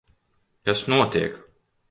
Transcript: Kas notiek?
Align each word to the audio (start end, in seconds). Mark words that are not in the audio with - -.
Kas 0.65 0.81
notiek? 0.89 1.33